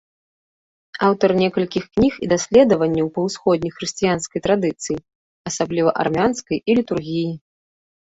[1.07, 4.97] Аўтар некалькіх кніг і даследаванняў па ўсходняй хрысціянскай традыцыі,
[5.55, 7.31] асабліва армянскай, і літургіі.